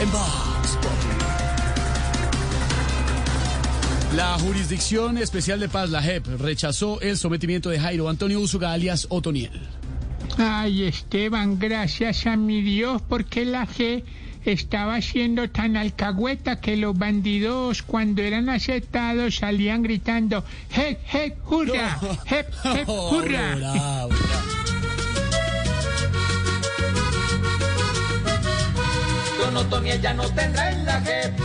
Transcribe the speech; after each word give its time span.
En 0.00 0.08
La 4.16 4.38
Jurisdicción 4.38 5.18
Especial 5.18 5.60
de 5.60 5.68
Paz, 5.68 5.90
la 5.90 6.02
JEP, 6.02 6.26
rechazó 6.40 7.02
el 7.02 7.18
sometimiento 7.18 7.68
de 7.68 7.78
Jairo 7.78 8.08
Antonio 8.08 8.40
Usuga, 8.40 8.72
alias 8.72 9.06
Otoniel. 9.10 9.60
Ay, 10.38 10.84
Esteban, 10.84 11.58
gracias 11.58 12.26
a 12.26 12.36
mi 12.36 12.62
Dios, 12.62 13.02
porque 13.02 13.44
la 13.44 13.66
G 13.66 14.02
estaba 14.46 15.02
siendo 15.02 15.50
tan 15.50 15.76
alcahueta 15.76 16.60
que 16.60 16.78
los 16.78 16.96
bandidos 16.96 17.82
cuando 17.82 18.22
eran 18.22 18.48
aceptados 18.48 19.36
salían 19.36 19.82
gritando 19.82 20.42
¡Hep, 20.74 20.98
hep, 21.12 21.52
hurra! 21.52 22.00
¡Hep, 22.24 22.48
hep, 22.64 22.88
hurra! 22.88 24.08
Otoniel 29.56 30.00
ya 30.00 30.14
no 30.14 30.24
tendrá 30.32 30.70
en 30.70 30.84
la 30.84 31.00
JEP. 31.00 31.38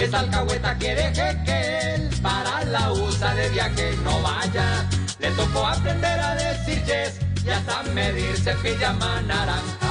Esa 0.00 0.20
alcahueta 0.20 0.76
quiere 0.76 1.12
que 1.12 1.94
él 1.94 2.10
para 2.22 2.64
la 2.64 2.92
USA 2.92 3.34
de 3.34 3.48
viaje 3.50 3.94
no 4.04 4.20
vaya. 4.22 4.88
Le 5.18 5.30
tocó 5.30 5.66
aprender 5.66 6.20
a 6.20 6.34
decir 6.34 6.84
yes 6.84 7.20
y 7.44 7.50
hasta 7.50 7.82
medirse 7.94 8.52
pijama 8.62 9.22
naranja. 9.22 9.86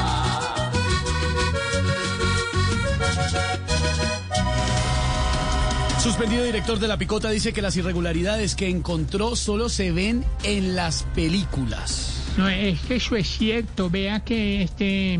Suspendido 6.05 6.43
director 6.43 6.77
de 6.77 6.87
La 6.87 6.97
Picota 6.97 7.31
dice 7.31 7.52
que 7.52 7.63
las 7.63 7.75
irregularidades 7.77 8.53
que 8.55 8.69
encontró 8.69 9.35
solo 9.35 9.69
se 9.69 9.91
ven 9.91 10.23
en 10.43 10.75
las 10.75 11.02
películas. 11.15 12.21
No, 12.37 12.47
es 12.47 12.80
que 12.81 12.97
eso 12.97 13.15
es 13.15 13.27
cierto. 13.27 13.89
Vea 13.89 14.19
que 14.19 14.61
este 14.61 15.19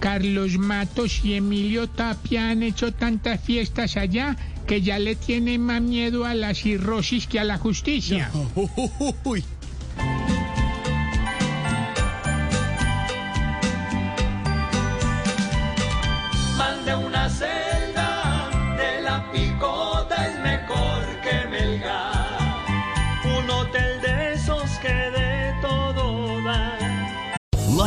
Carlos 0.00 0.58
Matos 0.58 1.24
y 1.24 1.34
Emilio 1.34 1.88
Tapia 1.88 2.50
han 2.50 2.62
hecho 2.62 2.92
tantas 2.92 3.40
fiestas 3.40 3.96
allá 3.96 4.36
que 4.66 4.82
ya 4.82 4.98
le 4.98 5.16
tienen 5.16 5.62
más 5.62 5.80
miedo 5.80 6.24
a 6.24 6.34
la 6.34 6.54
cirrosis 6.54 7.26
que 7.26 7.40
a 7.40 7.44
la 7.44 7.58
justicia. 7.58 8.30
Uy. 9.24 9.44
Mande 16.56 16.94
una 16.94 17.28
celda 17.30 18.50
de 18.76 19.02
la 19.02 19.30
picota 19.32 20.26
es 20.26 20.38
mejor 20.40 21.02
que 21.22 21.48
Melgar. 21.48 22.38
Un 23.24 23.50
hotel 23.50 24.00
de 24.02 24.34
esos 24.34 24.70
que 24.78 24.88
de. 24.88 25.27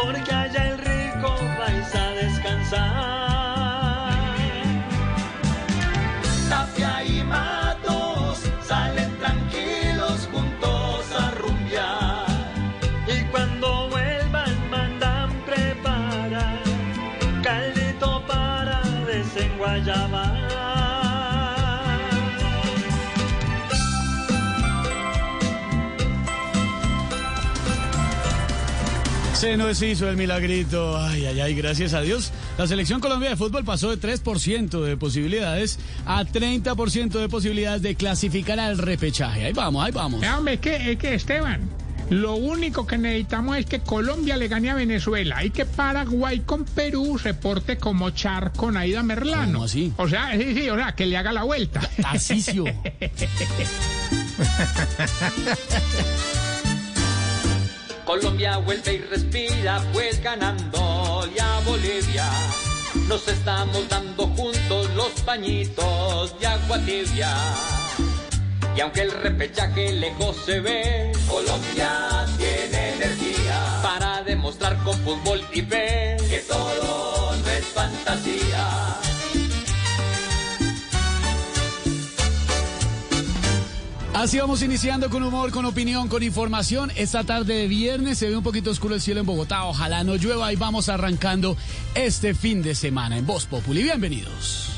Porque 0.00 0.32
allá 0.32 0.70
el 0.70 0.78
rico 0.78 1.34
vais 1.58 1.94
a 1.94 2.10
descansar. 2.12 4.14
Tapia 6.48 7.04
y 7.04 7.24
Matos 7.24 8.44
salen 8.62 9.10
tranquilos 9.18 10.28
juntos 10.32 11.04
a 11.18 11.30
rumbear. 11.32 12.26
Y 13.08 13.24
cuando 13.32 13.88
vuelvan 13.88 14.70
mandan 14.70 15.30
preparar 15.44 16.62
caldito 17.42 18.22
para 18.26 18.80
desenguayabar. 19.04 20.27
Se 29.38 29.56
nos 29.56 29.80
hizo 29.82 30.08
el 30.10 30.16
milagrito. 30.16 30.98
Ay, 30.98 31.24
ay, 31.26 31.38
ay, 31.38 31.54
gracias 31.54 31.94
a 31.94 32.00
Dios. 32.00 32.32
La 32.58 32.66
selección 32.66 32.98
Colombia 33.00 33.30
de 33.30 33.36
fútbol 33.36 33.64
pasó 33.64 33.94
de 33.94 33.96
3% 33.96 34.82
de 34.82 34.96
posibilidades 34.96 35.78
a 36.06 36.24
30% 36.24 37.20
de 37.20 37.28
posibilidades 37.28 37.80
de 37.80 37.94
clasificar 37.94 38.58
al 38.58 38.78
repechaje. 38.78 39.44
Ahí 39.44 39.52
vamos, 39.52 39.86
ahí 39.86 39.92
vamos. 39.92 40.24
Hombre, 40.26 40.54
es 40.54 40.60
que, 40.60 40.90
es 40.90 40.98
que 40.98 41.14
Esteban, 41.14 41.70
lo 42.10 42.34
único 42.34 42.84
que 42.84 42.98
necesitamos 42.98 43.58
es 43.58 43.66
que 43.66 43.78
Colombia 43.78 44.36
le 44.36 44.48
gane 44.48 44.70
a 44.70 44.74
Venezuela 44.74 45.44
y 45.44 45.50
que 45.50 45.66
Paraguay 45.66 46.40
con 46.40 46.64
Perú 46.64 47.16
reporte 47.16 47.78
como 47.78 48.10
Char 48.10 48.52
con 48.54 48.76
Aida 48.76 49.04
Merlano. 49.04 49.52
¿Cómo 49.52 49.66
así? 49.66 49.92
O 49.98 50.08
sea, 50.08 50.32
sí, 50.36 50.52
sí, 50.52 50.68
o 50.68 50.74
sea, 50.74 50.96
que 50.96 51.06
le 51.06 51.16
haga 51.16 51.30
la 51.30 51.44
vuelta. 51.44 51.80
Tarcisio. 52.02 52.64
Colombia 58.08 58.56
vuelve 58.56 58.94
y 58.94 58.98
respira, 59.00 59.84
pues 59.92 60.22
ganando 60.22 61.28
a 61.38 61.60
Bolivia. 61.60 62.26
Nos 63.06 63.28
estamos 63.28 63.86
dando 63.86 64.26
juntos 64.28 64.88
los 64.96 65.10
pañitos 65.26 66.40
de 66.40 66.46
agua 66.46 66.78
tibia. 66.86 67.36
Y 68.74 68.80
aunque 68.80 69.02
el 69.02 69.10
repechaje 69.10 69.92
lejos 69.92 70.36
se 70.46 70.58
ve, 70.58 71.12
Colombia 71.28 72.24
tiene 72.38 72.94
energía 72.94 73.80
para 73.82 74.22
demostrar 74.22 74.82
con 74.84 74.94
fútbol 75.00 75.46
y 75.52 75.60
fe 75.60 76.16
que 76.30 76.38
todo 76.48 77.17
Así 84.18 84.36
vamos 84.36 84.62
iniciando 84.62 85.10
con 85.10 85.22
humor, 85.22 85.52
con 85.52 85.64
opinión, 85.64 86.08
con 86.08 86.24
información. 86.24 86.90
Esta 86.96 87.22
tarde 87.22 87.54
de 87.54 87.68
viernes 87.68 88.18
se 88.18 88.28
ve 88.28 88.36
un 88.36 88.42
poquito 88.42 88.68
oscuro 88.68 88.96
el 88.96 89.00
cielo 89.00 89.20
en 89.20 89.26
Bogotá. 89.26 89.64
Ojalá 89.64 90.02
no 90.02 90.16
llueva 90.16 90.52
y 90.52 90.56
vamos 90.56 90.88
arrancando 90.88 91.56
este 91.94 92.34
fin 92.34 92.60
de 92.60 92.74
semana 92.74 93.16
en 93.16 93.24
Voz 93.24 93.46
Populi. 93.46 93.84
Bienvenidos. 93.84 94.77